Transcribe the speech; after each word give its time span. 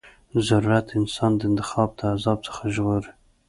ضرورت 0.47 0.87
انسان 0.99 1.31
د 1.37 1.41
انتخاب 1.49 1.89
د 1.95 1.99
عذاب 2.13 2.39
څخه 2.47 2.61
ژغوري. 2.75 3.11